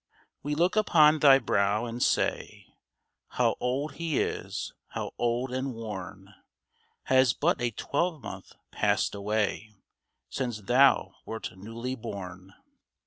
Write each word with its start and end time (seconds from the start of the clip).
We 0.41 0.55
look 0.55 0.75
upon 0.75 1.19
thy 1.19 1.37
brow, 1.37 1.85
and 1.85 2.01
say," 2.01 2.73
How 3.37 3.55
old 3.59 3.93
he 3.97 4.19
is,— 4.19 4.73
how 4.95 5.11
old 5.19 5.51
and 5.53 5.75
worn 5.75 6.29
I" 6.29 6.33
Has 7.13 7.33
but 7.33 7.61
a 7.61 7.69
twelvemonth 7.69 8.53
passed 8.71 9.13
away 9.13 9.75
Since 10.27 10.61
thou 10.61 11.17
wert 11.27 11.55
newly 11.55 11.93
born 11.93 12.55